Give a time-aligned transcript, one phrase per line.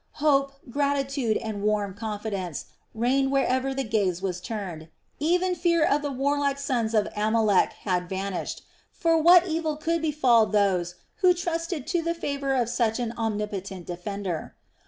[0.13, 2.65] Hope, gratitude, and warm confidence
[2.95, 4.87] reigned wherever the gaze was turned,
[5.19, 10.47] even fear of the warlike sons of Amalek had vanished; for what evil could befall
[10.47, 14.55] those who trusted to the favor of such an Omnipotent Defender.